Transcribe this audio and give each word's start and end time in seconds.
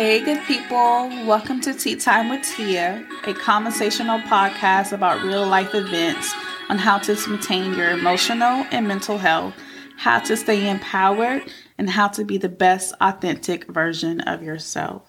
Hey, 0.00 0.24
good 0.24 0.42
people. 0.44 1.10
Welcome 1.26 1.60
to 1.60 1.74
Tea 1.74 1.94
Time 1.94 2.30
with 2.30 2.42
Tia, 2.42 3.06
a 3.24 3.34
conversational 3.34 4.18
podcast 4.20 4.92
about 4.92 5.22
real 5.22 5.46
life 5.46 5.74
events 5.74 6.32
on 6.70 6.78
how 6.78 6.96
to 7.00 7.28
maintain 7.28 7.74
your 7.74 7.90
emotional 7.90 8.64
and 8.70 8.88
mental 8.88 9.18
health, 9.18 9.52
how 9.98 10.18
to 10.20 10.38
stay 10.38 10.70
empowered, 10.70 11.42
and 11.76 11.90
how 11.90 12.08
to 12.08 12.24
be 12.24 12.38
the 12.38 12.48
best 12.48 12.94
authentic 13.02 13.66
version 13.66 14.22
of 14.22 14.42
yourself. 14.42 15.02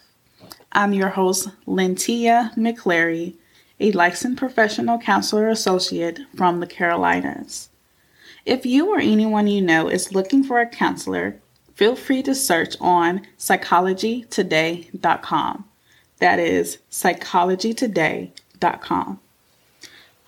I'm 0.73 0.91
your 0.91 1.07
host, 1.07 1.47
Lentia 1.65 2.53
McClary, 2.57 3.37
a 3.79 3.93
licensed 3.93 4.39
professional 4.39 4.99
counselor 4.99 5.47
associate 5.47 6.19
from 6.35 6.59
the 6.59 6.67
Carolinas. 6.67 7.69
If 8.45 8.65
you 8.65 8.89
or 8.89 8.99
anyone 8.99 9.47
you 9.47 9.61
know 9.61 9.87
is 9.87 10.13
looking 10.13 10.43
for 10.43 10.59
a 10.59 10.67
counselor, 10.67 11.40
feel 11.81 11.95
free 11.95 12.21
to 12.21 12.35
search 12.35 12.75
on 12.79 13.25
psychologytoday.com. 13.39 15.65
That 16.19 16.37
is 16.37 16.77
psychologytoday.com. 16.91 19.19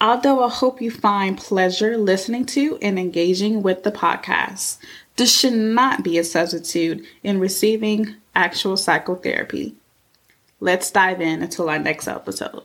Although 0.02 0.44
I 0.44 0.50
hope 0.50 0.82
you 0.82 0.90
find 0.90 1.38
pleasure 1.38 1.96
listening 1.96 2.48
to 2.48 2.80
and 2.82 2.98
engaging 2.98 3.62
with 3.62 3.84
the 3.84 3.92
podcast, 3.92 4.80
this 5.18 5.38
should 5.38 5.54
not 5.54 6.04
be 6.04 6.18
a 6.18 6.24
substitute 6.24 7.06
in 7.22 7.40
receiving 7.40 8.16
actual 8.34 8.76
psychotherapy. 8.76 9.76
Let's 10.60 10.90
dive 10.90 11.22
in 11.22 11.44
until 11.44 11.70
our 11.70 11.78
next 11.78 12.08
episode. 12.08 12.64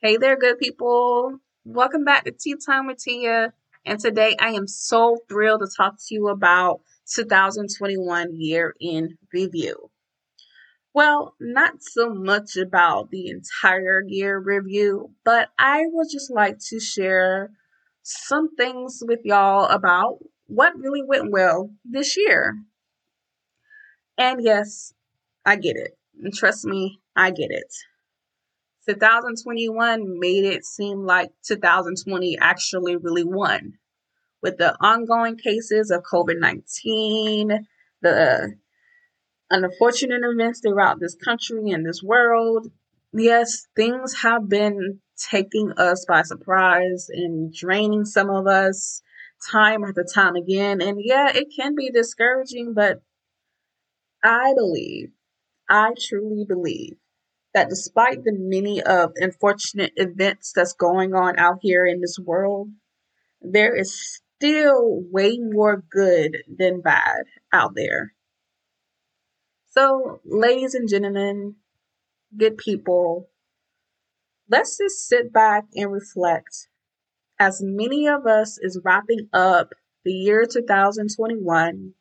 Hey 0.00 0.18
there, 0.18 0.38
good 0.38 0.60
people. 0.60 1.40
Welcome 1.64 2.04
back 2.04 2.26
to 2.26 2.30
Tea 2.30 2.54
Time 2.64 2.86
with 2.86 2.98
Tia. 2.98 3.52
And 3.84 3.98
today 4.00 4.36
I 4.40 4.50
am 4.50 4.66
so 4.66 5.18
thrilled 5.28 5.60
to 5.60 5.68
talk 5.76 5.96
to 5.98 6.14
you 6.14 6.28
about 6.28 6.80
2021 7.14 8.34
year 8.40 8.74
in 8.80 9.18
review. 9.32 9.90
Well, 10.94 11.34
not 11.40 11.82
so 11.82 12.10
much 12.14 12.56
about 12.56 13.10
the 13.10 13.28
entire 13.28 14.02
year 14.06 14.38
review, 14.38 15.10
but 15.24 15.48
I 15.58 15.84
would 15.86 16.08
just 16.10 16.30
like 16.30 16.58
to 16.68 16.78
share 16.80 17.50
some 18.02 18.54
things 18.56 19.02
with 19.06 19.20
y'all 19.24 19.66
about 19.66 20.18
what 20.46 20.76
really 20.78 21.02
went 21.02 21.30
well 21.30 21.70
this 21.84 22.16
year. 22.16 22.56
And 24.18 24.42
yes, 24.42 24.92
I 25.44 25.56
get 25.56 25.76
it. 25.76 25.98
And 26.22 26.32
trust 26.32 26.64
me, 26.64 27.00
I 27.16 27.30
get 27.30 27.50
it. 27.50 27.72
2021 28.86 30.18
made 30.18 30.44
it 30.44 30.64
seem 30.64 31.04
like 31.04 31.30
2020 31.46 32.38
actually 32.40 32.96
really 32.96 33.24
won. 33.24 33.74
With 34.42 34.58
the 34.58 34.74
ongoing 34.80 35.36
cases 35.36 35.90
of 35.90 36.02
COVID 36.02 36.40
19, 36.40 37.66
the 38.00 38.54
unfortunate 39.50 40.22
events 40.24 40.60
throughout 40.60 40.98
this 40.98 41.14
country 41.14 41.70
and 41.70 41.86
this 41.86 42.02
world, 42.02 42.68
yes, 43.12 43.68
things 43.76 44.14
have 44.22 44.48
been 44.48 45.00
taking 45.30 45.72
us 45.76 46.04
by 46.08 46.22
surprise 46.22 47.08
and 47.08 47.54
draining 47.54 48.04
some 48.04 48.30
of 48.30 48.48
us 48.48 49.02
time 49.50 49.84
after 49.84 50.04
time 50.04 50.34
again. 50.34 50.80
And 50.80 50.98
yeah, 51.00 51.30
it 51.32 51.48
can 51.54 51.76
be 51.76 51.90
discouraging, 51.90 52.74
but 52.74 53.00
I 54.24 54.54
believe, 54.56 55.10
I 55.68 55.92
truly 55.98 56.44
believe 56.44 56.96
that 57.54 57.68
despite 57.68 58.24
the 58.24 58.32
many 58.34 58.82
of 58.82 59.12
unfortunate 59.16 59.92
events 59.96 60.52
that's 60.54 60.72
going 60.72 61.14
on 61.14 61.38
out 61.38 61.58
here 61.60 61.86
in 61.86 62.00
this 62.00 62.18
world, 62.18 62.68
there 63.40 63.74
is 63.74 64.20
still 64.38 65.02
way 65.10 65.38
more 65.38 65.84
good 65.90 66.38
than 66.48 66.80
bad 66.80 67.24
out 67.52 67.72
there. 67.74 68.14
So, 69.70 70.20
ladies 70.24 70.74
and 70.74 70.88
gentlemen, 70.88 71.56
good 72.36 72.58
people, 72.58 73.30
let's 74.50 74.78
just 74.78 75.08
sit 75.08 75.32
back 75.32 75.64
and 75.74 75.92
reflect. 75.92 76.68
As 77.38 77.60
many 77.62 78.06
of 78.06 78.26
us 78.26 78.58
is 78.60 78.80
wrapping 78.84 79.28
up 79.32 79.70
the 80.04 80.12
year 80.12 80.44
2021 80.50 81.94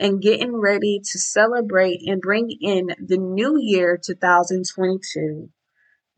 and 0.00 0.22
getting 0.22 0.56
ready 0.56 0.98
to 0.98 1.18
celebrate 1.18 2.00
and 2.06 2.22
bring 2.22 2.50
in 2.60 2.88
the 2.98 3.18
new 3.18 3.58
year 3.60 4.00
2022, 4.02 5.50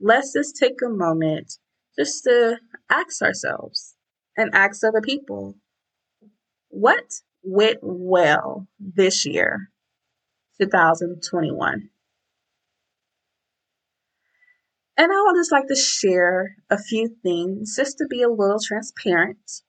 let's 0.01 0.33
just 0.33 0.57
take 0.57 0.81
a 0.87 0.89
moment 0.89 1.55
just 1.99 2.23
to 2.25 2.59
ask 2.89 3.21
ourselves 3.21 3.95
and 4.37 4.55
ask 4.55 4.85
other 4.85 5.01
people 5.01 5.57
what 6.69 7.03
went 7.43 7.79
well 7.83 8.69
this 8.79 9.27
year, 9.27 9.71
2021? 10.61 11.91
And 14.97 15.11
I 15.11 15.23
would 15.27 15.37
just 15.37 15.51
like 15.51 15.67
to 15.67 15.75
share 15.75 16.57
a 16.71 16.79
few 16.79 17.17
things 17.25 17.75
just 17.77 17.99
to 17.99 18.07
be 18.09 18.23
a 18.23 18.31
little 18.31 18.61
transparent 18.65 19.63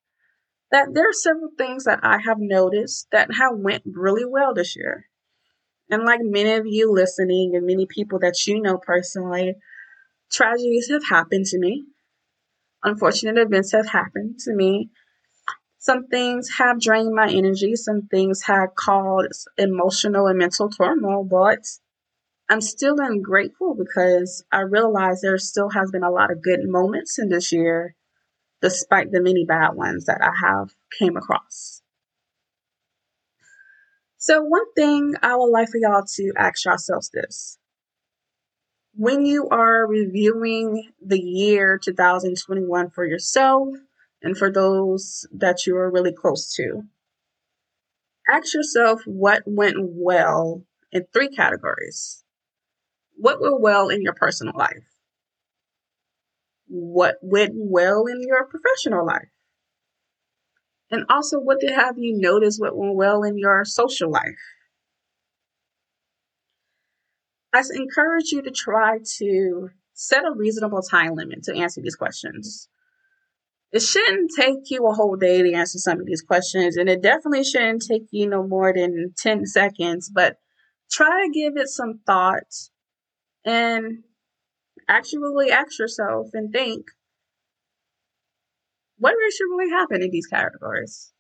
that 0.74 0.92
there 0.92 1.08
are 1.08 1.14
several 1.14 1.52
things 1.56 1.84
that 1.84 2.00
I 2.02 2.18
have 2.26 2.40
noticed 2.40 3.08
that 3.12 3.30
have 3.36 3.52
went 3.54 3.84
really 3.86 4.26
well 4.26 4.56
this 4.56 4.76
year. 4.76 5.06
And 5.88 6.04
like 6.04 6.22
many 6.24 6.52
of 6.54 6.66
you 6.66 6.92
listening 6.92 7.52
and 7.56 7.68
many 7.68 7.86
people 7.86 8.18
that 8.20 8.48
you 8.48 8.60
know 8.60 8.80
personally, 8.80 9.54
tragedies 10.32 10.90
have 10.90 11.04
happened 11.08 11.46
to 11.46 11.60
me. 11.60 11.86
Unfortunate 12.84 13.38
events 13.38 13.72
have 13.72 13.88
happened 13.88 14.40
to 14.40 14.56
me. 14.56 14.90
Some 15.78 16.08
things 16.08 16.50
have 16.58 16.82
drained 16.82 17.14
my 17.14 17.30
energy. 17.30 17.76
Some 17.76 18.08
things 18.08 18.42
have 18.44 18.74
caused 18.74 19.48
emotional 19.60 20.26
and 20.26 20.40
mental 20.40 20.70
turmoil, 20.70 21.24
but 21.24 21.60
I'm 22.50 22.62
still 22.62 22.96
grateful 23.22 23.76
because 23.76 24.44
I 24.52 24.62
realize 24.62 25.22
there 25.22 25.38
still 25.38 25.70
has 25.70 25.92
been 25.92 26.04
a 26.04 26.12
lot 26.12 26.32
of 26.32 26.42
good 26.42 26.62
moments 26.64 27.20
in 27.20 27.30
this 27.30 27.52
year 27.52 27.96
despite 28.64 29.12
the 29.12 29.22
many 29.22 29.44
bad 29.44 29.72
ones 29.76 30.06
that 30.06 30.22
I 30.22 30.32
have 30.48 30.74
came 30.98 31.18
across. 31.18 31.82
So 34.18 34.42
one 34.42 34.72
thing 34.74 35.16
I 35.22 35.36
would 35.36 35.52
like 35.52 35.68
for 35.68 35.78
y'all 35.78 36.06
to 36.16 36.34
ask 36.38 36.64
yourselves 36.64 37.12
this. 37.14 37.58
When 38.96 39.26
you 39.26 39.50
are 39.50 39.86
reviewing 39.86 40.92
the 41.06 41.20
year 41.20 41.78
2021 41.78 42.92
for 42.92 43.06
yourself 43.06 43.68
and 44.22 44.38
for 44.38 44.50
those 44.50 45.28
that 45.34 45.68
you 45.68 45.76
are 45.76 45.92
really 45.92 46.14
close 46.14 46.56
to, 46.56 46.84
ask 48.30 48.54
yourself 48.54 49.02
what 49.06 49.44
went 49.46 49.76
well 49.78 50.64
in 50.94 51.06
three 51.12 51.28
categories. 51.28 52.24
What 53.18 53.42
went 53.42 53.60
well 53.60 53.90
in 53.90 54.02
your 54.02 54.14
personal 54.14 54.54
life? 54.56 54.93
What 56.74 57.18
went 57.22 57.52
well 57.56 58.06
in 58.08 58.20
your 58.22 58.48
professional 58.48 59.06
life. 59.06 59.30
And 60.90 61.06
also, 61.10 61.40
what 61.40 61.60
did 61.60 61.72
have 61.72 61.98
you 61.98 62.20
notice 62.20 62.58
what 62.58 62.76
went 62.76 62.96
well 62.96 63.24
in 63.24 63.38
your 63.38 63.64
social 63.64 64.12
life? 64.12 64.24
I 67.54 67.62
encourage 67.76 68.32
you 68.32 68.42
to 68.42 68.52
try 68.52 68.98
to 69.20 69.70
set 69.94 70.26
a 70.26 70.36
reasonable 70.36 70.82
time 70.82 71.14
limit 71.14 71.44
to 71.44 71.56
answer 71.56 71.82
these 71.82 71.96
questions. 71.96 72.68
It 73.72 73.82
shouldn't 73.82 74.32
take 74.36 74.70
you 74.72 74.88
a 74.88 74.94
whole 74.94 75.16
day 75.16 75.44
to 75.44 75.54
answer 75.54 75.78
some 75.78 76.00
of 76.00 76.08
these 76.08 76.24
questions, 76.24 76.78
and 76.78 76.90
it 76.90 77.04
definitely 77.04 77.44
shouldn't 77.44 77.86
take 77.88 78.08
you 78.10 78.28
no 78.28 78.48
more 78.48 78.74
than 78.74 79.14
10 79.18 79.46
seconds, 79.46 80.12
but 80.14 80.38
try 80.92 81.26
to 81.26 81.32
give 81.32 81.54
it 81.56 81.70
some 81.70 82.00
thought 82.06 82.70
and 83.46 84.04
actually 84.88 85.52
ask 85.52 85.80
yourself 85.80 86.28
and 86.34 86.52
think 86.52 86.88
what 88.98 89.16
should 89.32 89.46
really 89.50 89.70
happen 89.70 90.02
in 90.02 90.12
these 90.12 90.28
categories? 90.28 91.12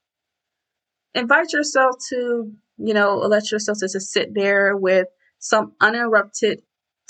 Invite 1.13 1.53
yourself 1.53 1.95
to, 2.09 2.51
you 2.77 2.93
know, 2.93 3.17
let 3.17 3.51
yourself 3.51 3.79
just 3.79 3.99
sit 4.11 4.33
there 4.33 4.75
with 4.75 5.07
some 5.39 5.73
uninterrupted 5.81 6.61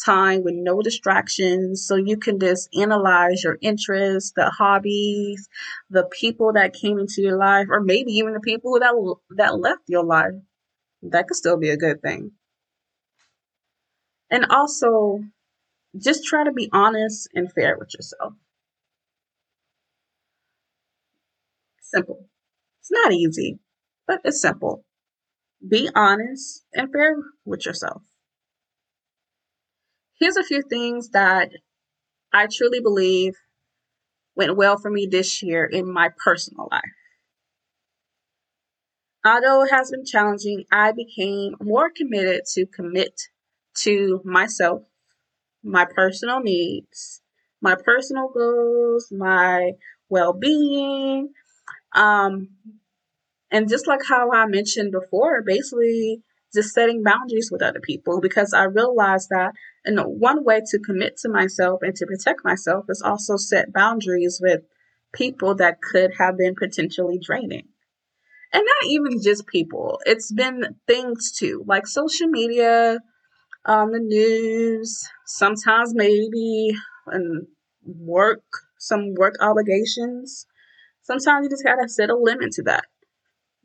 time 0.04 0.44
with 0.44 0.56
no 0.56 0.82
distractions 0.82 1.86
so 1.86 1.96
you 1.96 2.18
can 2.18 2.40
just 2.40 2.68
analyze 2.76 3.44
your 3.44 3.58
interests, 3.62 4.34
the 4.36 4.50
hobbies, 4.50 5.48
the 5.90 6.06
people 6.20 6.54
that 6.54 6.74
came 6.74 7.00
into 7.00 7.22
your 7.22 7.38
life, 7.38 7.68
or 7.70 7.80
maybe 7.80 8.12
even 8.14 8.34
the 8.34 8.40
people 8.40 8.80
that 8.80 8.94
that 9.38 9.60
left 9.60 9.84
your 9.88 10.04
life. 10.04 10.34
That 11.04 11.28
could 11.28 11.38
still 11.38 11.58
be 11.58 11.70
a 11.70 11.78
good 11.78 12.02
thing. 12.02 12.32
And 14.30 14.46
also 14.50 15.20
just 16.02 16.26
try 16.26 16.44
to 16.44 16.52
be 16.52 16.70
honest 16.72 17.30
and 17.34 17.52
fair 17.52 17.78
with 17.78 17.94
yourself. 17.94 18.34
Simple. 21.82 22.28
It's 22.82 22.92
not 22.92 23.14
easy, 23.14 23.60
but 24.08 24.22
it's 24.24 24.42
simple. 24.42 24.84
Be 25.68 25.90
honest 25.96 26.66
and 26.74 26.92
fair 26.92 27.16
with 27.46 27.66
yourself. 27.66 28.02
Here's 30.20 30.38
a 30.38 30.44
few 30.44 30.62
things 30.62 31.10
that 31.10 31.52
I 32.34 32.48
truly 32.48 32.80
believe 32.80 33.36
went 34.36 34.56
well 34.56 34.78
for 34.78 34.90
me 34.90 35.08
this 35.10 35.44
year 35.44 35.66
in 35.66 35.92
my 35.92 36.10
personal 36.24 36.68
life. 36.72 36.82
Although 39.26 39.64
it 39.64 39.72
has 39.72 39.92
been 39.92 40.06
challenging, 40.06 40.66
I 40.72 40.92
became 40.92 41.56
more 41.62 41.90
committed 41.90 42.42
to 42.54 42.66
commit 42.66 43.22
to 43.80 44.22
myself, 44.26 44.84
my 45.64 45.86
personal 45.86 46.42
needs, 46.42 47.22
my 47.62 47.76
personal 47.76 48.30
goals, 48.30 49.10
my 49.12 49.72
well 50.10 50.34
being. 50.34 51.30
Um, 51.96 52.50
and 53.52 53.70
just 53.70 53.88
like 53.88 54.02
how 54.08 54.32
I 54.32 54.46
mentioned 54.48 54.92
before, 54.92 55.44
basically 55.46 56.24
just 56.54 56.74
setting 56.74 57.04
boundaries 57.04 57.50
with 57.52 57.64
other 57.64 57.80
people 57.80 58.22
because 58.22 58.54
I 58.54 58.64
realized 58.66 59.30
that 59.30 59.54
and 59.86 60.00
one 60.00 60.44
way 60.44 60.62
to 60.66 60.80
commit 60.80 61.18
to 61.18 61.30
myself 61.30 61.80
and 61.82 61.96
to 61.96 62.06
protect 62.06 62.46
myself 62.46 62.86
is 62.90 63.02
also 63.04 63.38
set 63.38 63.74
boundaries 63.74 64.40
with 64.42 64.62
people 65.14 65.56
that 65.56 65.82
could 65.82 66.12
have 66.18 66.38
been 66.38 66.56
potentially 66.56 67.20
draining. 67.22 67.68
And 68.52 68.64
not 68.64 68.90
even 68.90 69.22
just 69.22 69.48
people, 69.48 70.00
it's 70.06 70.32
been 70.32 70.76
things 70.88 71.32
too, 71.32 71.64
like 71.68 71.88
social 71.88 72.28
media, 72.28 73.00
on 73.66 73.92
the 73.92 74.00
news, 74.00 75.08
sometimes 75.26 75.94
maybe 75.94 76.72
and 77.08 77.48
work, 77.86 78.44
some 78.80 79.14
work 79.16 79.36
obligations. 79.42 80.46
Sometimes 81.04 81.46
you 81.46 81.50
just 81.50 81.64
gotta 81.64 81.88
set 81.88 82.10
a 82.10 82.16
limit 82.18 82.52
to 82.54 82.64
that 82.64 82.86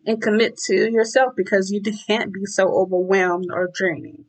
and 0.07 0.23
commit 0.23 0.57
to 0.67 0.91
yourself 0.91 1.35
because 1.37 1.71
you 1.71 1.81
can't 2.07 2.33
be 2.33 2.45
so 2.45 2.69
overwhelmed 2.69 3.49
or 3.53 3.69
draining, 3.73 4.25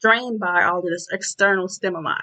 drained 0.00 0.40
by 0.40 0.64
all 0.64 0.82
this 0.82 1.06
external 1.10 1.68
stimuli. 1.68 2.20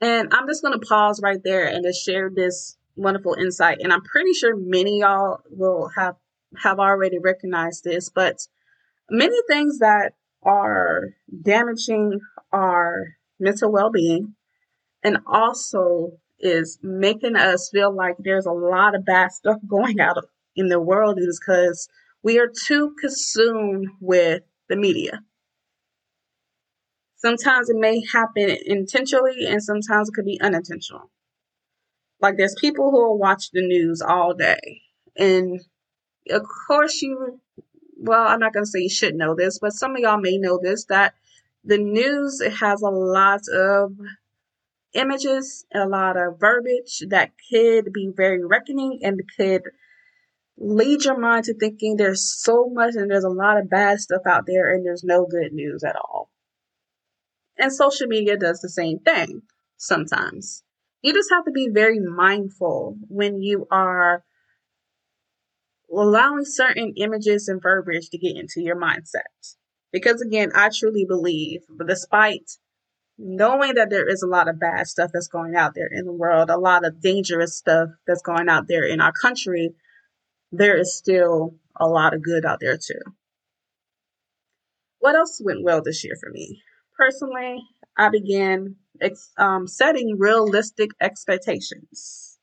And 0.00 0.32
I'm 0.32 0.46
just 0.46 0.62
to 0.62 0.78
pause 0.86 1.20
right 1.22 1.40
there 1.42 1.66
and 1.66 1.84
just 1.84 2.04
share 2.04 2.30
this 2.34 2.76
wonderful 2.96 3.34
insight. 3.34 3.78
And 3.80 3.92
I'm 3.92 4.02
pretty 4.02 4.32
sure 4.32 4.54
many 4.56 5.00
y'all 5.00 5.40
will 5.50 5.90
have 5.96 6.16
have 6.62 6.78
already 6.78 7.18
recognized 7.18 7.84
this, 7.84 8.08
but 8.08 8.38
many 9.10 9.36
things 9.48 9.78
that 9.80 10.12
are 10.46 11.08
damaging 11.42 12.20
our 12.52 13.16
mental 13.38 13.70
well-being 13.70 14.34
and 15.02 15.18
also 15.26 16.12
is 16.38 16.78
making 16.82 17.36
us 17.36 17.70
feel 17.72 17.94
like 17.94 18.14
there's 18.18 18.46
a 18.46 18.52
lot 18.52 18.94
of 18.94 19.04
bad 19.04 19.32
stuff 19.32 19.56
going 19.68 20.00
out 20.00 20.16
in 20.54 20.68
the 20.68 20.80
world 20.80 21.18
is 21.18 21.40
because 21.40 21.88
we 22.22 22.38
are 22.38 22.48
too 22.66 22.94
consumed 23.00 23.86
with 24.00 24.42
the 24.68 24.76
media. 24.76 25.20
Sometimes 27.16 27.68
it 27.68 27.76
may 27.76 28.02
happen 28.12 28.56
intentionally 28.66 29.46
and 29.46 29.62
sometimes 29.62 30.08
it 30.08 30.12
could 30.14 30.24
be 30.24 30.40
unintentional. 30.40 31.10
Like 32.20 32.36
there's 32.36 32.54
people 32.60 32.90
who 32.90 33.08
will 33.08 33.18
watch 33.18 33.50
the 33.52 33.66
news 33.66 34.00
all 34.00 34.34
day. 34.34 34.82
And 35.16 35.60
of 36.30 36.42
course 36.66 37.00
you 37.02 37.40
well, 38.06 38.26
I'm 38.26 38.40
not 38.40 38.52
gonna 38.52 38.66
say 38.66 38.80
you 38.80 38.90
should 38.90 39.14
know 39.14 39.34
this, 39.34 39.58
but 39.58 39.72
some 39.72 39.92
of 39.92 39.98
y'all 39.98 40.20
may 40.20 40.38
know 40.38 40.58
this 40.62 40.84
that 40.86 41.14
the 41.64 41.78
news 41.78 42.40
it 42.40 42.52
has 42.54 42.82
a 42.82 42.90
lot 42.90 43.40
of 43.52 43.92
images, 44.94 45.66
a 45.74 45.86
lot 45.86 46.16
of 46.16 46.40
verbiage 46.40 47.02
that 47.08 47.32
could 47.50 47.92
be 47.92 48.10
very 48.14 48.44
reckoning 48.44 49.00
and 49.02 49.20
could 49.36 49.62
lead 50.58 51.04
your 51.04 51.18
mind 51.18 51.44
to 51.44 51.54
thinking 51.54 51.96
there's 51.96 52.24
so 52.42 52.68
much 52.68 52.94
and 52.94 53.10
there's 53.10 53.24
a 53.24 53.28
lot 53.28 53.58
of 53.58 53.68
bad 53.68 54.00
stuff 54.00 54.22
out 54.26 54.46
there 54.46 54.74
and 54.74 54.84
there's 54.84 55.04
no 55.04 55.26
good 55.26 55.52
news 55.52 55.84
at 55.84 55.96
all. 55.96 56.30
And 57.58 57.72
social 57.72 58.06
media 58.06 58.36
does 58.36 58.60
the 58.60 58.68
same 58.68 58.98
thing 59.00 59.42
sometimes. 59.76 60.62
You 61.02 61.12
just 61.12 61.30
have 61.30 61.44
to 61.44 61.50
be 61.50 61.68
very 61.70 62.00
mindful 62.00 62.96
when 63.08 63.42
you 63.42 63.66
are 63.70 64.24
allowing 65.90 66.44
certain 66.44 66.94
images 66.96 67.48
and 67.48 67.62
verbiage 67.62 68.10
to 68.10 68.18
get 68.18 68.36
into 68.36 68.60
your 68.60 68.76
mindset. 68.76 69.56
Because 69.92 70.20
again, 70.20 70.50
I 70.54 70.70
truly 70.74 71.04
believe, 71.06 71.60
despite 71.86 72.50
knowing 73.18 73.74
that 73.74 73.90
there 73.90 74.08
is 74.08 74.22
a 74.22 74.26
lot 74.26 74.48
of 74.48 74.60
bad 74.60 74.86
stuff 74.86 75.10
that's 75.12 75.28
going 75.28 75.54
out 75.54 75.74
there 75.74 75.88
in 75.90 76.04
the 76.04 76.12
world, 76.12 76.50
a 76.50 76.58
lot 76.58 76.84
of 76.84 77.00
dangerous 77.00 77.56
stuff 77.56 77.90
that's 78.06 78.22
going 78.22 78.48
out 78.48 78.68
there 78.68 78.84
in 78.84 79.00
our 79.00 79.12
country, 79.12 79.70
there 80.52 80.76
is 80.76 80.94
still 80.94 81.54
a 81.78 81.86
lot 81.86 82.14
of 82.14 82.22
good 82.22 82.44
out 82.44 82.58
there 82.60 82.76
too. 82.76 83.00
What 84.98 85.14
else 85.14 85.40
went 85.42 85.62
well 85.62 85.82
this 85.82 86.04
year 86.04 86.16
for 86.20 86.30
me? 86.30 86.62
Personally, 86.96 87.62
I 87.96 88.08
began 88.08 88.76
ex- 89.00 89.32
um, 89.38 89.66
setting 89.66 90.16
realistic 90.18 90.90
expectations. 91.00 92.35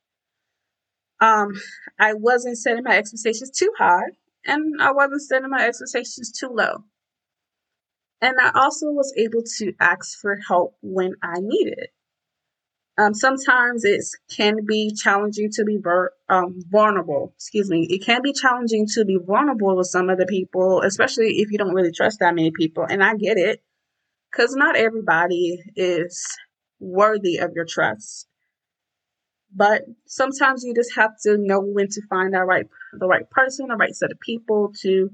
Um, 1.20 1.52
I 1.98 2.14
wasn't 2.14 2.58
setting 2.58 2.84
my 2.84 2.96
expectations 2.96 3.50
too 3.50 3.72
high, 3.78 4.10
and 4.44 4.80
I 4.80 4.92
wasn't 4.92 5.22
setting 5.22 5.50
my 5.50 5.66
expectations 5.66 6.32
too 6.32 6.48
low. 6.48 6.84
And 8.20 8.36
I 8.40 8.50
also 8.54 8.86
was 8.86 9.12
able 9.16 9.42
to 9.58 9.72
ask 9.80 10.18
for 10.18 10.38
help 10.48 10.76
when 10.82 11.14
I 11.22 11.34
needed 11.40 11.74
it. 11.78 11.90
Um, 12.96 13.12
sometimes 13.12 13.84
it 13.84 14.04
can 14.30 14.64
be 14.66 14.92
challenging 14.94 15.50
to 15.54 15.64
be 15.64 15.78
ver- 15.82 16.12
um, 16.28 16.60
vulnerable. 16.70 17.32
Excuse 17.36 17.68
me. 17.68 17.86
It 17.90 18.04
can 18.04 18.22
be 18.22 18.32
challenging 18.32 18.86
to 18.94 19.04
be 19.04 19.18
vulnerable 19.18 19.76
with 19.76 19.88
some 19.88 20.08
other 20.08 20.26
people, 20.26 20.80
especially 20.82 21.40
if 21.40 21.50
you 21.50 21.58
don't 21.58 21.74
really 21.74 21.90
trust 21.90 22.20
that 22.20 22.34
many 22.34 22.52
people. 22.52 22.86
And 22.88 23.02
I 23.02 23.16
get 23.16 23.36
it, 23.36 23.62
because 24.30 24.54
not 24.54 24.76
everybody 24.76 25.58
is 25.74 26.24
worthy 26.78 27.38
of 27.38 27.50
your 27.54 27.66
trust. 27.68 28.28
But 29.54 29.82
sometimes 30.06 30.64
you 30.64 30.74
just 30.74 30.94
have 30.96 31.12
to 31.22 31.36
know 31.38 31.60
when 31.60 31.88
to 31.88 32.02
find 32.08 32.34
that 32.34 32.46
right, 32.46 32.66
the 32.92 33.06
right 33.06 33.28
person, 33.30 33.68
the 33.68 33.76
right 33.76 33.94
set 33.94 34.10
of 34.10 34.18
people 34.20 34.72
to 34.82 35.10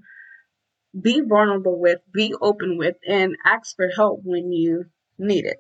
be 0.99 1.21
vulnerable 1.21 1.79
with, 1.79 2.01
be 2.13 2.35
open 2.41 2.77
with, 2.79 2.97
and 3.07 3.37
ask 3.45 3.77
for 3.77 3.89
help 3.95 4.21
when 4.25 4.51
you 4.51 4.87
need 5.19 5.45
it. 5.45 5.59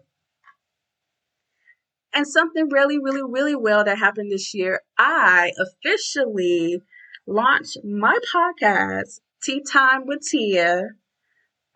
And 2.12 2.26
something 2.26 2.68
really, 2.68 2.98
really, 2.98 3.22
really 3.22 3.54
well 3.54 3.84
that 3.84 3.98
happened 3.98 4.32
this 4.32 4.52
year, 4.54 4.80
I 4.98 5.52
officially 5.58 6.82
launched 7.26 7.78
my 7.84 8.18
podcast, 8.34 9.20
Tea 9.42 9.62
Time 9.62 10.06
with 10.06 10.22
Tia, 10.22 10.88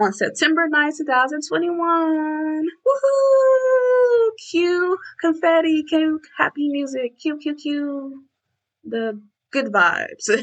on 0.01 0.13
September 0.13 0.67
9, 0.69 0.93
2021. 0.99 2.63
Woohoo! 2.87 4.31
Cue 4.51 4.99
confetti, 5.21 5.85
cue 5.89 6.21
happy 6.37 6.69
music, 6.69 7.19
cue, 7.19 7.39
cue, 7.39 7.55
cue. 7.55 8.25
The 8.85 9.21
good 9.53 9.67
vibes. 9.67 10.29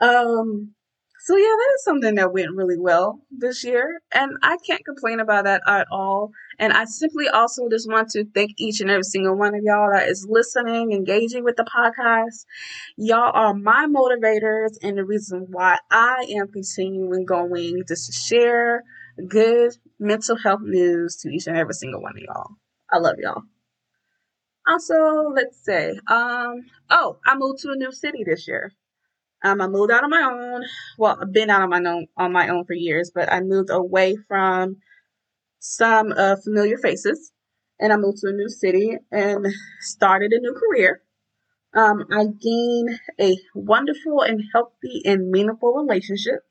um, 0.00 0.74
so 1.20 1.36
yeah, 1.36 1.54
that 1.58 1.72
is 1.74 1.84
something 1.84 2.14
that 2.14 2.32
went 2.32 2.54
really 2.54 2.78
well 2.78 3.20
this 3.30 3.64
year, 3.64 4.00
and 4.14 4.32
I 4.42 4.56
can't 4.64 4.84
complain 4.84 5.20
about 5.20 5.44
that 5.44 5.62
at 5.66 5.86
all. 5.90 6.30
And 6.58 6.72
I 6.72 6.84
simply 6.86 7.28
also 7.28 7.68
just 7.68 7.88
want 7.88 8.10
to 8.10 8.24
thank 8.34 8.54
each 8.56 8.80
and 8.80 8.90
every 8.90 9.04
single 9.04 9.36
one 9.36 9.54
of 9.54 9.62
y'all 9.62 9.90
that 9.92 10.08
is 10.08 10.26
listening, 10.28 10.92
engaging 10.92 11.44
with 11.44 11.56
the 11.56 11.64
podcast. 11.64 12.44
Y'all 12.96 13.30
are 13.32 13.54
my 13.54 13.86
motivators 13.86 14.76
and 14.82 14.98
the 14.98 15.04
reason 15.04 15.46
why 15.50 15.78
I 15.90 16.26
am 16.36 16.48
continuing 16.48 17.24
going 17.24 17.82
just 17.86 18.06
to 18.06 18.12
share 18.12 18.82
good 19.28 19.76
mental 20.00 20.36
health 20.36 20.62
news 20.62 21.16
to 21.18 21.28
each 21.28 21.46
and 21.46 21.56
every 21.56 21.74
single 21.74 22.02
one 22.02 22.16
of 22.16 22.22
y'all. 22.22 22.56
I 22.90 22.98
love 22.98 23.16
y'all. 23.18 23.42
Also, 24.66 25.30
let's 25.34 25.64
say, 25.64 25.98
um, 26.08 26.66
oh, 26.90 27.18
I 27.24 27.36
moved 27.36 27.60
to 27.62 27.70
a 27.70 27.76
new 27.76 27.92
city 27.92 28.24
this 28.24 28.46
year. 28.46 28.72
Um, 29.42 29.60
I 29.60 29.68
moved 29.68 29.92
out 29.92 30.04
on 30.04 30.10
my 30.10 30.22
own. 30.22 30.64
Well, 30.98 31.18
I've 31.20 31.32
been 31.32 31.48
out 31.48 31.62
on 31.62 31.70
my 31.70 31.78
own 31.78 32.06
on 32.16 32.32
my 32.32 32.48
own 32.48 32.64
for 32.64 32.74
years, 32.74 33.12
but 33.14 33.32
I 33.32 33.40
moved 33.40 33.70
away 33.70 34.16
from 34.26 34.76
some 35.60 36.12
uh, 36.12 36.36
familiar 36.36 36.78
faces, 36.78 37.32
and 37.80 37.92
I 37.92 37.96
moved 37.96 38.18
to 38.18 38.28
a 38.28 38.32
new 38.32 38.48
city 38.48 38.96
and 39.10 39.46
started 39.80 40.32
a 40.32 40.40
new 40.40 40.54
career. 40.54 41.02
Um, 41.74 42.04
I 42.10 42.26
gained 42.26 43.00
a 43.20 43.38
wonderful 43.54 44.22
and 44.22 44.42
healthy 44.54 45.02
and 45.04 45.30
meaningful 45.30 45.74
relationship. 45.74 46.44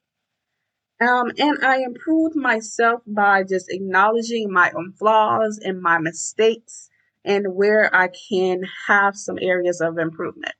Um, 1.02 1.32
and 1.40 1.66
I 1.66 1.78
improved 1.82 2.36
myself 2.36 3.02
by 3.08 3.44
just 3.44 3.66
acknowledging 3.70 4.52
my 4.52 4.72
own 4.72 4.94
flaws 4.94 5.58
and 5.58 5.82
my 5.82 5.98
mistakes 5.98 6.90
and 7.26 7.56
where 7.56 7.94
I 7.96 8.10
can 8.30 8.62
have 8.88 9.16
some 9.16 9.40
areas 9.42 9.82
of 9.82 9.98
improvement. 9.98 10.54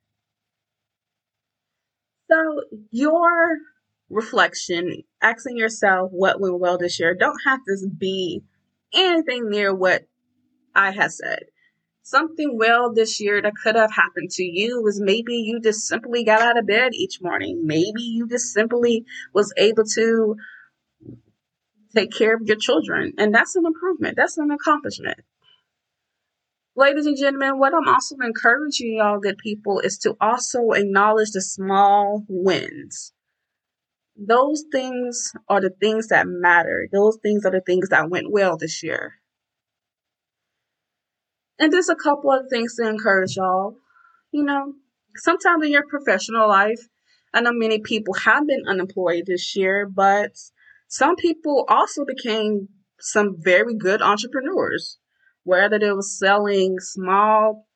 So 2.32 2.62
your 2.92 3.58
reflection, 4.10 5.04
asking 5.22 5.58
yourself 5.58 6.12
what 6.12 6.40
went 6.40 6.60
well 6.60 6.78
this 6.78 7.00
year, 7.00 7.16
don't 7.16 7.40
have 7.46 7.60
to 7.66 7.90
be 7.90 8.44
anything 8.94 9.50
near 9.50 9.74
what 9.74 10.04
I 10.76 10.92
have 10.92 11.12
said. 11.12 11.46
Something 12.04 12.58
well 12.58 12.94
this 12.94 13.20
year 13.20 13.42
that 13.42 13.54
could 13.64 13.76
have 13.76 13.92
happened 13.92 14.32
to 14.32 14.44
you 14.44 14.82
was 14.82 15.02
maybe 15.02 15.36
you 15.36 15.60
just 15.60 15.88
simply 15.88 16.24
got 16.24 16.42
out 16.42 16.58
of 16.58 16.68
bed 16.68 16.94
each 16.94 17.22
morning. 17.22 17.64
Maybe 17.66 18.02
you 18.02 18.28
just 18.28 18.54
simply 18.54 19.06
was 19.34 19.54
able 19.58 19.84
to 19.96 20.36
take 21.96 22.12
care 22.12 22.36
of 22.36 22.44
your 22.46 22.58
children. 22.58 23.14
And 23.18 23.34
that's 23.36 23.56
an 23.56 23.66
improvement. 23.66 24.16
That's 24.18 24.38
an 24.38 24.52
accomplishment. 24.52 25.20
ladies 26.76 27.06
and 27.08 27.18
gentlemen, 27.18 27.60
what 27.60 27.74
I'm 27.74 27.88
also 27.88 28.16
encouraging 28.24 28.98
y'all, 28.98 29.20
good 29.20 29.38
people, 29.38 29.80
is 29.82 29.98
to 30.00 30.16
also 30.22 30.72
acknowledge 30.72 31.32
the 31.32 31.42
small 31.42 32.24
wins. 32.30 33.14
Those 34.18 34.64
things 34.72 35.32
are 35.48 35.62
the 35.62 35.70
things 35.70 36.08
that 36.08 36.26
matter. 36.28 36.88
Those 36.92 37.18
things 37.22 37.46
are 37.46 37.52
the 37.52 37.62
things 37.62 37.90
that 37.90 38.10
went 38.10 38.32
well 38.32 38.58
this 38.58 38.82
year. 38.82 39.14
And 41.60 41.72
just 41.72 41.90
a 41.90 41.96
couple 41.96 42.32
of 42.32 42.48
things 42.50 42.76
to 42.76 42.88
encourage 42.88 43.36
y'all. 43.36 43.76
You 44.32 44.44
know, 44.44 44.74
sometimes 45.16 45.66
in 45.66 45.72
your 45.72 45.88
professional 45.88 46.48
life, 46.48 46.88
I 47.34 47.42
know 47.42 47.52
many 47.54 47.80
people 47.80 48.16
have 48.16 48.48
been 48.48 48.64
unemployed 48.68 49.26
this 49.28 49.56
year, 49.56 49.88
but 49.88 50.32
some 50.88 51.16
people 51.16 51.66
also 51.68 52.06
became 52.06 52.70
some 53.00 53.36
very 53.40 53.76
good 53.76 54.02
entrepreneurs, 54.02 54.98
whether 55.44 55.78
they 55.78 55.92
were 55.92 56.02
selling 56.02 56.80
small 56.80 57.67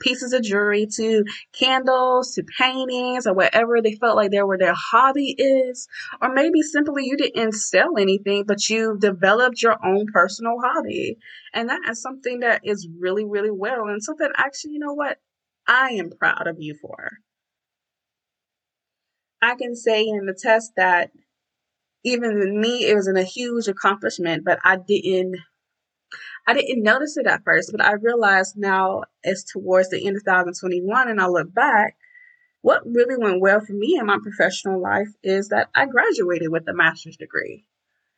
pieces 0.00 0.32
of 0.32 0.42
jewelry 0.42 0.86
to 0.96 1.24
candles 1.52 2.34
to 2.34 2.44
paintings 2.58 3.26
or 3.26 3.34
whatever 3.34 3.80
they 3.80 3.94
felt 3.94 4.16
like 4.16 4.30
they 4.30 4.42
were 4.42 4.58
their 4.58 4.74
hobby 4.74 5.34
is. 5.38 5.88
Or 6.20 6.32
maybe 6.32 6.62
simply 6.62 7.04
you 7.04 7.16
didn't 7.16 7.52
sell 7.52 7.98
anything 7.98 8.44
but 8.46 8.68
you 8.68 8.96
developed 8.98 9.62
your 9.62 9.76
own 9.84 10.06
personal 10.12 10.56
hobby. 10.62 11.18
And 11.54 11.68
that 11.68 11.80
is 11.88 12.00
something 12.00 12.40
that 12.40 12.60
is 12.64 12.88
really 12.98 13.24
really 13.24 13.50
well 13.50 13.88
and 13.88 14.02
something 14.02 14.28
actually 14.36 14.72
you 14.72 14.78
know 14.78 14.94
what 14.94 15.18
i 15.66 15.90
am 15.90 16.10
proud 16.10 16.46
of 16.46 16.56
you 16.58 16.74
for. 16.80 17.10
I 19.42 19.54
can 19.54 19.74
say 19.74 20.06
in 20.06 20.26
the 20.26 20.34
test 20.34 20.72
that 20.76 21.10
even 22.04 22.60
me 22.60 22.86
it 22.86 22.94
wasn't 22.94 23.18
a 23.18 23.22
huge 23.22 23.68
accomplishment 23.68 24.44
but 24.44 24.58
i 24.64 24.76
didn't 24.76 25.36
I 26.50 26.54
didn't 26.54 26.82
notice 26.82 27.16
it 27.16 27.28
at 27.28 27.44
first, 27.44 27.70
but 27.70 27.80
I 27.80 27.92
realized 27.92 28.56
now 28.56 29.04
as 29.24 29.44
towards 29.44 29.90
the 29.90 30.04
end 30.04 30.16
of 30.16 30.24
2021 30.24 31.08
and 31.08 31.20
I 31.20 31.28
look 31.28 31.54
back, 31.54 31.96
what 32.60 32.82
really 32.84 33.16
went 33.16 33.40
well 33.40 33.60
for 33.60 33.72
me 33.72 33.96
in 33.96 34.06
my 34.06 34.18
professional 34.20 34.82
life 34.82 35.06
is 35.22 35.50
that 35.50 35.68
I 35.76 35.86
graduated 35.86 36.50
with 36.50 36.68
a 36.68 36.74
master's 36.74 37.16
degree 37.16 37.66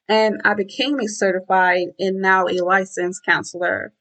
and 0.08 0.40
I 0.46 0.54
became 0.54 0.98
a 0.98 1.08
certified 1.08 1.88
and 1.98 2.22
now 2.22 2.46
a 2.46 2.64
licensed 2.64 3.22
counselor. 3.22 3.92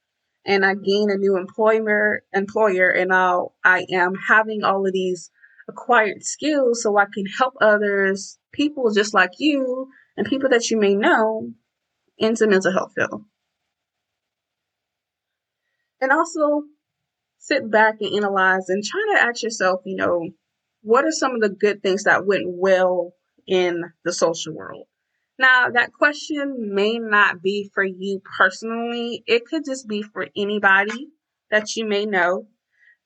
And 0.46 0.66
I 0.66 0.76
gained 0.76 1.12
a 1.12 1.18
new 1.18 1.36
employer 1.36 2.24
employer 2.34 2.90
and 2.90 3.10
now 3.10 3.52
I 3.66 3.86
am 3.92 4.14
having 4.30 4.64
all 4.64 4.88
of 4.88 4.94
these 4.94 5.30
acquired 5.68 6.24
skills 6.24 6.84
so 6.84 6.98
I 6.98 7.06
can 7.14 7.26
help 7.38 7.56
others, 7.60 8.40
people 8.54 8.94
just 8.94 9.14
like 9.14 9.32
you 9.40 9.90
and 10.16 10.26
people 10.26 10.50
that 10.52 10.72
you 10.72 10.80
may 10.80 10.96
know 10.96 11.52
into 12.18 12.48
mental 12.48 12.72
health 12.72 12.94
field. 12.96 13.26
And 16.02 16.12
also 16.12 16.64
sit 17.38 17.70
back 17.70 17.96
and 18.02 18.16
analyze 18.16 18.70
and 18.70 18.84
try 18.84 19.02
to 19.16 19.24
ask 19.24 19.44
yourself, 19.44 19.82
you 19.86 19.96
know, 19.96 20.30
what 20.82 21.06
are 21.06 21.12
some 21.12 21.36
of 21.36 21.42
the 21.42 21.50
good 21.50 21.82
things 21.84 22.04
that 22.04 22.26
went 22.26 22.46
well 22.48 23.14
in 23.48 23.84
the 24.04 24.12
social 24.12 24.54
world? 24.54 24.88
Now, 25.38 25.70
that 25.70 25.94
question 25.94 26.74
may 26.74 27.00
not 27.00 27.42
be 27.42 27.70
for 27.74 27.84
you 27.84 28.22
personally. 28.38 29.24
It 29.26 29.46
could 29.46 29.66
just 29.66 29.88
be 29.88 30.04
for 30.04 30.28
anybody 30.36 31.10
that 31.50 31.76
you 31.76 31.86
may 31.86 32.06
know. 32.06 32.48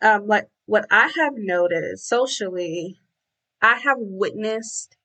Um, 0.02 0.28
like 0.28 0.48
what 0.66 0.86
I 0.92 1.12
have 1.18 1.34
noticed 1.36 2.08
socially, 2.08 3.00
I 3.62 3.76
have 3.80 3.98
witnessed 4.00 4.98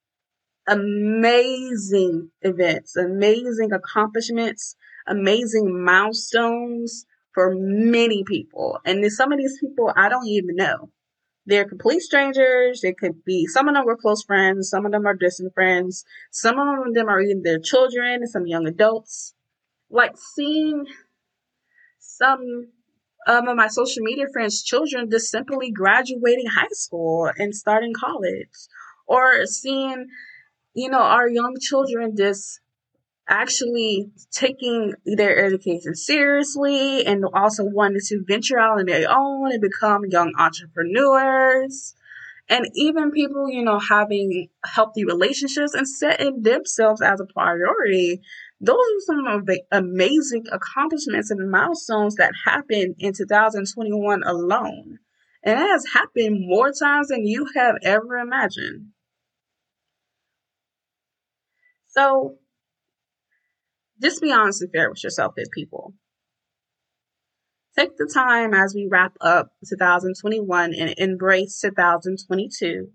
amazing 0.66 2.30
events, 2.42 2.96
amazing 2.96 3.72
accomplishments, 3.72 4.76
amazing 5.06 5.84
milestones 5.84 7.06
for 7.34 7.54
many 7.54 8.24
people. 8.24 8.78
And 8.84 9.04
some 9.12 9.32
of 9.32 9.38
these 9.38 9.58
people 9.60 9.92
I 9.96 10.08
don't 10.08 10.26
even 10.26 10.56
know. 10.56 10.90
They're 11.46 11.68
complete 11.68 12.00
strangers. 12.00 12.80
They 12.80 12.92
could 12.92 13.24
be, 13.24 13.46
some 13.46 13.66
of 13.68 13.74
them 13.74 13.84
were 13.84 13.96
close 13.96 14.22
friends. 14.22 14.68
Some 14.68 14.86
of 14.86 14.92
them 14.92 15.06
are 15.06 15.14
distant 15.14 15.54
friends. 15.54 16.04
Some 16.30 16.58
of 16.58 16.94
them 16.94 17.08
are 17.08 17.20
even 17.20 17.42
their 17.42 17.58
children, 17.58 18.26
some 18.26 18.46
young 18.46 18.66
adults. 18.66 19.34
Like 19.90 20.16
seeing 20.16 20.86
some 21.98 22.68
um, 23.26 23.48
of 23.48 23.56
my 23.56 23.68
social 23.68 24.02
media 24.02 24.26
friends' 24.32 24.62
children 24.62 25.10
just 25.10 25.30
simply 25.30 25.70
graduating 25.70 26.46
high 26.46 26.68
school 26.72 27.30
and 27.36 27.54
starting 27.54 27.94
college. 27.94 28.48
Or 29.06 29.44
seeing, 29.46 30.06
you 30.74 30.88
know, 30.88 31.00
our 31.00 31.28
young 31.28 31.56
children 31.60 32.14
just 32.16 32.60
actually 33.30 34.10
taking 34.32 34.92
their 35.06 35.46
education 35.46 35.94
seriously 35.94 37.06
and 37.06 37.24
also 37.32 37.64
wanting 37.64 38.00
to 38.08 38.24
venture 38.26 38.58
out 38.58 38.80
on 38.80 38.86
their 38.86 39.06
own 39.08 39.52
and 39.52 39.62
become 39.62 40.02
young 40.10 40.32
entrepreneurs. 40.36 41.94
And 42.48 42.66
even 42.74 43.12
people, 43.12 43.48
you 43.48 43.62
know, 43.62 43.78
having 43.78 44.48
healthy 44.64 45.04
relationships 45.04 45.72
and 45.72 45.88
setting 45.88 46.42
themselves 46.42 47.00
as 47.00 47.20
a 47.20 47.32
priority. 47.32 48.20
Those 48.60 48.76
are 48.76 49.06
some 49.06 49.26
of 49.28 49.46
the 49.46 49.62
amazing 49.70 50.46
accomplishments 50.50 51.30
and 51.30 51.50
milestones 51.50 52.16
that 52.16 52.32
happened 52.44 52.96
in 52.98 53.12
2021 53.14 54.22
alone. 54.24 54.98
And 55.44 55.60
it 55.60 55.62
has 55.62 55.84
happened 55.94 56.46
more 56.46 56.72
times 56.72 57.08
than 57.08 57.24
you 57.24 57.46
have 57.54 57.76
ever 57.84 58.16
imagined. 58.16 58.88
So 61.86 62.39
just 64.00 64.22
be 64.22 64.32
honest 64.32 64.62
and 64.62 64.70
fair 64.72 64.90
with 64.90 65.02
yourself 65.02 65.34
as 65.38 65.48
people. 65.52 65.94
Take 67.78 67.96
the 67.96 68.10
time 68.12 68.52
as 68.52 68.74
we 68.74 68.88
wrap 68.90 69.12
up 69.20 69.52
2021 69.68 70.74
and 70.74 70.94
embrace 70.98 71.60
2022. 71.60 72.88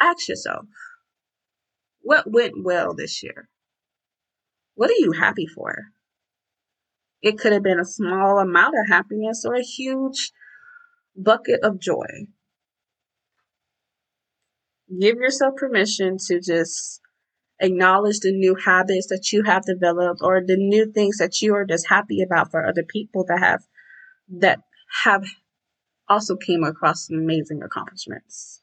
Ask 0.00 0.28
yourself, 0.28 0.66
what 2.00 2.30
went 2.30 2.54
well 2.62 2.94
this 2.94 3.22
year? 3.22 3.48
What 4.74 4.90
are 4.90 4.98
you 4.98 5.12
happy 5.12 5.46
for? 5.46 5.86
It 7.20 7.38
could 7.38 7.52
have 7.52 7.64
been 7.64 7.80
a 7.80 7.84
small 7.84 8.38
amount 8.38 8.74
of 8.78 8.88
happiness 8.88 9.44
or 9.44 9.54
a 9.54 9.62
huge 9.62 10.30
bucket 11.16 11.60
of 11.64 11.80
joy. 11.80 12.28
Give 14.88 15.16
yourself 15.16 15.56
permission 15.56 16.16
to 16.28 16.40
just 16.40 17.00
acknowledge 17.60 18.20
the 18.20 18.32
new 18.32 18.54
habits 18.54 19.08
that 19.08 19.32
you 19.32 19.42
have 19.44 19.64
developed 19.64 20.20
or 20.22 20.40
the 20.44 20.56
new 20.56 20.90
things 20.92 21.18
that 21.18 21.40
you 21.42 21.54
are 21.54 21.64
just 21.64 21.88
happy 21.88 22.22
about 22.22 22.50
for 22.50 22.64
other 22.64 22.84
people 22.84 23.24
that 23.28 23.38
have 23.40 23.62
that 24.28 24.60
have 25.04 25.24
also 26.08 26.36
came 26.36 26.62
across 26.64 27.10
amazing 27.10 27.62
accomplishments. 27.62 28.62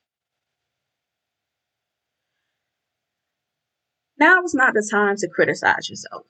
Now 4.18 4.44
is 4.44 4.54
not 4.54 4.74
the 4.74 4.88
time 4.90 5.18
to 5.18 5.28
criticize 5.28 5.90
yourself. 5.90 6.26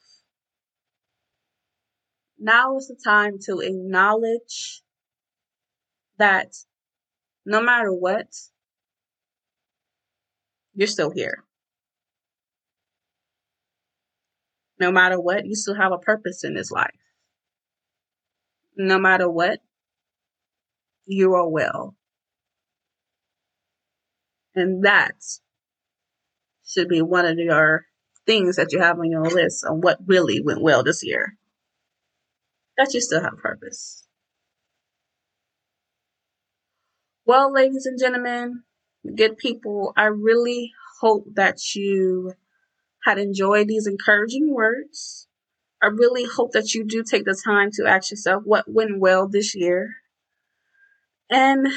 Now 2.40 2.78
is 2.78 2.88
the 2.88 3.00
time 3.02 3.38
to 3.46 3.60
acknowledge 3.60 4.82
that 6.18 6.54
no 7.46 7.62
matter 7.62 7.94
what, 7.94 8.28
you're 10.74 10.88
still 10.88 11.12
here. 11.12 11.44
No 14.80 14.92
matter 14.92 15.20
what, 15.20 15.46
you 15.46 15.56
still 15.56 15.76
have 15.76 15.92
a 15.92 15.98
purpose 15.98 16.44
in 16.44 16.54
this 16.54 16.72
life. 16.72 16.96
No 18.76 19.00
matter 19.00 19.30
what, 19.30 19.60
you 21.06 21.34
are 21.34 21.48
well. 21.48 21.96
And 24.54 24.84
that 24.84 25.16
should 26.66 26.90
be 26.90 27.02
one 27.02 27.26
of 27.26 27.38
your 27.38 27.86
things 28.26 28.56
that 28.56 28.72
you 28.72 28.80
have 28.80 29.00
on 29.00 29.12
your 29.12 29.24
list 29.24 29.66
on 29.66 29.82
what 29.82 30.00
really 30.06 30.42
went 30.42 30.62
well 30.62 30.84
this 30.84 31.04
year. 31.04 31.38
That 32.78 32.94
you 32.94 33.02
still 33.02 33.22
have 33.22 33.38
purpose. 33.38 34.06
Well, 37.26 37.52
ladies 37.52 37.86
and 37.86 38.00
gentlemen, 38.00 38.64
good 39.16 39.38
people, 39.38 39.94
I 39.96 40.06
really 40.06 40.72
hope 41.00 41.26
that 41.36 41.76
you 41.76 42.34
had 43.06 43.20
enjoyed 43.20 43.68
these 43.68 43.88
encouraging 43.88 44.52
words. 44.52 45.28
I 45.82 45.88
really 45.88 46.26
hope 46.26 46.54
that 46.54 46.74
you 46.74 46.84
do 46.84 47.04
take 47.04 47.26
the 47.26 47.40
time 47.46 47.70
to 47.74 47.86
ask 47.88 48.10
yourself 48.10 48.44
what 48.46 48.66
went 48.68 49.00
well 49.00 49.28
this 49.28 49.56
year. 49.56 49.94
And 51.30 51.68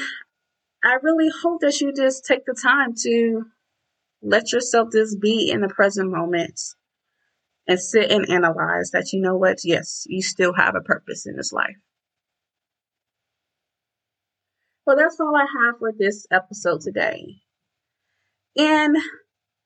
I 0.83 0.97
really 1.01 1.29
hope 1.41 1.61
that 1.61 1.79
you 1.81 1.93
just 1.93 2.25
take 2.25 2.45
the 2.45 2.59
time 2.59 2.93
to 3.03 3.43
let 4.21 4.51
yourself 4.51 4.89
just 4.91 5.19
be 5.21 5.51
in 5.51 5.61
the 5.61 5.69
present 5.69 6.11
moment 6.11 6.59
and 7.67 7.79
sit 7.79 8.11
and 8.11 8.27
analyze 8.29 8.89
that 8.91 9.13
you 9.13 9.21
know 9.21 9.35
what, 9.35 9.59
yes, 9.63 10.05
you 10.07 10.23
still 10.23 10.53
have 10.53 10.75
a 10.75 10.81
purpose 10.81 11.27
in 11.27 11.35
this 11.35 11.53
life. 11.53 11.77
Well, 14.87 14.97
that's 14.97 15.19
all 15.19 15.35
I 15.35 15.45
have 15.65 15.77
for 15.77 15.91
this 15.95 16.25
episode 16.31 16.81
today. 16.81 17.35
And 18.57 18.97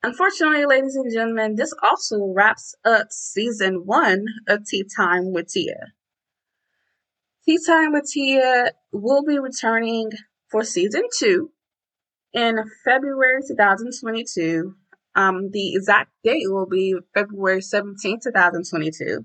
Unfortunately, 0.05 0.65
ladies 0.65 0.97
and 0.97 1.09
gentlemen, 1.13 1.55
this 1.55 1.73
also 1.81 2.33
wraps 2.35 2.75
up 2.83 3.07
season 3.09 3.83
one 3.85 4.25
of 4.49 4.65
Tea 4.65 4.83
Time 4.83 5.31
with 5.31 5.47
Tia. 5.47 5.93
Tea 7.45 7.57
Time 7.65 7.93
with 7.93 8.09
Tia 8.11 8.71
will 8.91 9.23
be 9.23 9.39
returning 9.39 10.11
for 10.51 10.65
season 10.65 11.03
two 11.17 11.51
in 12.33 12.57
February 12.83 13.41
2022. 13.47 14.75
Um, 15.15 15.51
the 15.51 15.73
exact 15.73 16.11
date 16.21 16.47
will 16.47 16.67
be 16.67 16.95
February 17.13 17.61
17, 17.61 18.19
2022. 18.21 19.23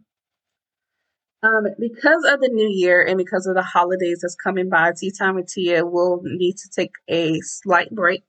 Um, 1.42 1.66
because 1.78 2.24
of 2.32 2.40
the 2.40 2.50
new 2.52 2.68
year 2.68 3.04
and 3.04 3.18
because 3.18 3.46
of 3.48 3.56
the 3.56 3.62
holidays 3.62 4.20
that's 4.22 4.36
coming 4.36 4.68
by, 4.68 4.92
Tea 4.96 5.10
Time 5.10 5.34
with 5.34 5.48
Tia 5.48 5.84
will 5.84 6.20
need 6.22 6.56
to 6.58 6.68
take 6.68 6.92
a 7.08 7.40
slight 7.40 7.90
break 7.90 8.22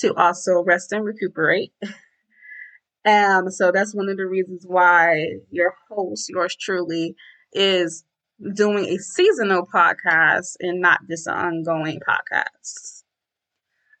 to 0.00 0.14
also 0.14 0.62
rest 0.62 0.92
and 0.92 1.04
recuperate. 1.04 1.72
Um, 3.04 3.50
so 3.50 3.72
that's 3.72 3.94
one 3.94 4.10
of 4.10 4.18
the 4.18 4.26
reasons 4.26 4.64
why 4.66 5.38
your 5.50 5.74
host, 5.88 6.28
yours 6.28 6.54
truly, 6.54 7.14
is 7.52 8.04
doing 8.54 8.84
a 8.84 8.98
seasonal 8.98 9.66
podcast 9.66 10.56
and 10.60 10.80
not 10.80 11.00
just 11.08 11.26
an 11.26 11.34
ongoing 11.34 12.00
podcast. 12.06 13.02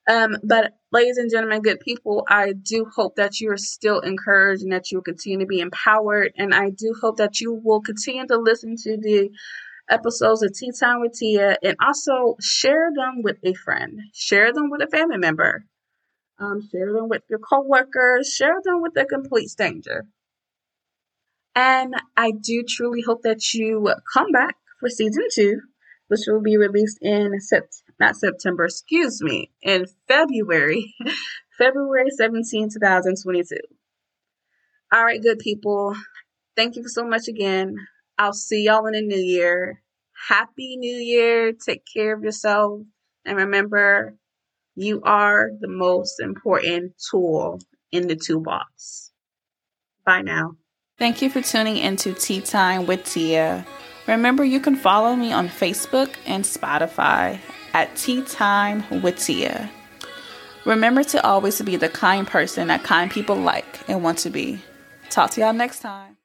Um, 0.08 0.36
but 0.42 0.72
ladies 0.92 1.18
and 1.18 1.30
gentlemen, 1.30 1.62
good 1.62 1.80
people, 1.80 2.26
I 2.28 2.52
do 2.52 2.86
hope 2.94 3.16
that 3.16 3.40
you 3.40 3.50
are 3.52 3.56
still 3.56 4.00
encouraged 4.00 4.62
and 4.62 4.72
that 4.72 4.90
you 4.90 4.98
will 4.98 5.04
continue 5.04 5.38
to 5.40 5.46
be 5.46 5.60
empowered. 5.60 6.32
And 6.36 6.54
I 6.54 6.70
do 6.70 6.94
hope 7.00 7.18
that 7.18 7.40
you 7.40 7.54
will 7.62 7.80
continue 7.80 8.26
to 8.26 8.38
listen 8.38 8.76
to 8.82 8.96
the 8.96 9.30
episodes 9.88 10.42
of 10.42 10.52
Tea 10.52 10.72
Time 10.78 11.00
with 11.00 11.12
Tia 11.14 11.56
and 11.62 11.76
also 11.80 12.36
share 12.40 12.90
them 12.94 13.22
with 13.22 13.38
a 13.44 13.54
friend, 13.54 14.00
share 14.12 14.52
them 14.52 14.70
with 14.70 14.82
a 14.82 14.88
family 14.88 15.18
member, 15.18 15.64
um, 16.40 16.66
share 16.70 16.92
them 16.92 17.08
with 17.08 17.22
your 17.28 17.38
coworkers, 17.38 18.28
share 18.34 18.60
them 18.64 18.82
with 18.82 18.96
a 18.96 19.04
complete 19.04 19.48
stranger. 19.48 20.06
And 21.54 21.94
I 22.16 22.32
do 22.32 22.64
truly 22.68 23.02
hope 23.02 23.22
that 23.22 23.52
you 23.54 23.92
come 24.12 24.32
back 24.32 24.56
for 24.78 24.88
season 24.88 25.26
two, 25.34 25.60
which 26.08 26.20
will 26.26 26.40
be 26.42 26.56
released 26.56 26.98
in 27.02 27.32
Sept- 27.52 27.82
not 27.98 28.16
September, 28.16 28.64
excuse 28.64 29.20
me, 29.22 29.50
in 29.62 29.86
February, 30.08 30.94
February 31.58 32.10
17, 32.10 32.70
2022. 32.70 33.56
All 34.92 35.04
right, 35.04 35.22
good 35.22 35.38
people. 35.38 35.94
Thank 36.56 36.76
you 36.76 36.88
so 36.88 37.04
much 37.04 37.28
again. 37.28 37.76
I'll 38.18 38.32
see 38.32 38.64
y'all 38.64 38.86
in 38.86 38.92
the 38.94 39.02
new 39.02 39.20
year. 39.20 39.82
Happy 40.28 40.76
New 40.76 40.96
Year. 40.96 41.52
Take 41.52 41.84
care 41.92 42.14
of 42.14 42.22
yourself. 42.22 42.82
And 43.24 43.38
remember, 43.38 44.16
you 44.74 45.00
are 45.02 45.50
the 45.60 45.68
most 45.68 46.20
important 46.20 46.92
tool 47.10 47.60
in 47.92 48.06
the 48.06 48.16
toolbox. 48.16 49.12
Bye 50.04 50.22
now. 50.22 50.52
Thank 50.98 51.22
you 51.22 51.30
for 51.30 51.40
tuning 51.40 51.78
into 51.78 52.12
Tea 52.12 52.40
Time 52.40 52.86
with 52.86 53.04
Tia. 53.04 53.66
Remember, 54.06 54.44
you 54.44 54.60
can 54.60 54.76
follow 54.76 55.16
me 55.16 55.32
on 55.32 55.48
Facebook 55.48 56.10
and 56.26 56.44
Spotify 56.44 57.38
at 57.72 57.94
Tea 57.96 58.22
Time 58.22 58.84
with 59.02 59.18
Tia. 59.18 59.70
Remember 60.64 61.02
to 61.04 61.24
always 61.24 61.60
be 61.62 61.76
the 61.76 61.88
kind 61.88 62.26
person 62.26 62.68
that 62.68 62.82
kind 62.82 63.10
people 63.10 63.36
like 63.36 63.88
and 63.88 64.02
want 64.04 64.18
to 64.18 64.30
be. 64.30 64.62
Talk 65.08 65.30
to 65.32 65.40
y'all 65.40 65.52
next 65.52 65.80
time. 65.80 66.16